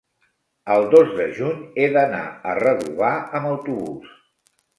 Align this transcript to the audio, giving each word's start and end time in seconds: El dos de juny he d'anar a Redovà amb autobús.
El 0.75 0.87
dos 0.93 1.11
de 1.19 1.27
juny 1.39 1.59
he 1.75 1.85
d'anar 1.97 2.23
a 2.53 2.57
Redovà 2.63 3.13
amb 3.41 3.53
autobús. 3.53 4.11